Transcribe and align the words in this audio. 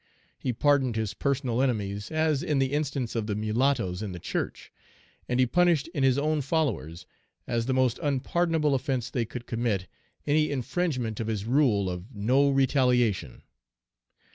he 0.39 0.51
pardoned 0.51 0.95
his 0.95 1.13
personal 1.13 1.61
enemies 1.61 2.09
(as 2.09 2.41
in 2.41 2.57
the 2.57 2.73
instance 2.73 3.13
of 3.15 3.27
the 3.27 3.35
mulattoes 3.35 4.01
in 4.01 4.13
the 4.13 4.19
church), 4.19 4.71
and 5.29 5.39
he 5.39 5.45
punished 5.45 5.87
in 5.89 6.01
his 6.01 6.17
own 6.17 6.41
followers, 6.41 7.05
as 7.45 7.67
the 7.67 7.71
most 7.75 7.99
unpardonable 8.01 8.73
offence 8.73 9.11
they 9.11 9.25
could 9.25 9.45
commit, 9.45 9.85
any 10.25 10.49
infringement 10.49 11.19
of 11.19 11.27
his 11.27 11.45
rule 11.45 11.87
of 11.87 12.15
"No 12.15 12.49
RETALIATION." 12.49 13.43